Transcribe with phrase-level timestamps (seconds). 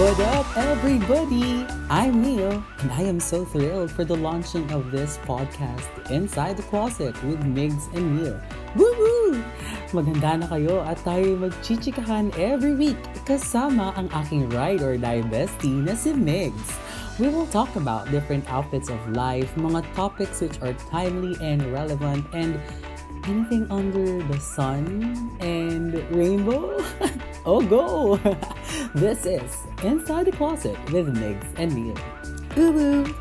[0.00, 1.68] What up, everybody?
[1.90, 6.62] I'm Neil, and I am so thrilled for the launching of this podcast, Inside the
[6.72, 8.40] Closet with Migs and Neil.
[8.80, 9.44] Woo woo!
[9.92, 12.96] Maganda na kayo at tayo magchichikahan every week
[13.28, 16.80] kasama ang aking ride or die bestie na si Migs.
[17.20, 22.24] We will talk about different outfits of life, mga topics which are timely and relevant,
[22.32, 22.56] and
[23.28, 26.80] anything under the sun and rainbow?
[27.44, 28.16] oh, go!
[28.94, 31.96] this is Inside the Closet with Migs and Neil.
[32.56, 33.14] Woo woo!